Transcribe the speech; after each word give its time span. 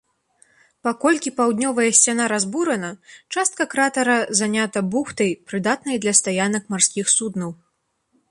Паколькі 0.85 1.31
паўднёвая 1.39 1.89
сцяна 1.97 2.25
разбурана, 2.33 2.89
частка 3.35 3.63
кратара 3.75 4.17
занята 4.41 4.79
бухтай, 4.95 5.29
прыдатнай 5.49 5.97
для 6.07 6.13
стаянак 6.21 6.63
марскіх 6.75 7.05
суднаў. 7.17 7.51